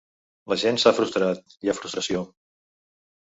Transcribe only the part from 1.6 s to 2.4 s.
hi ha frustració.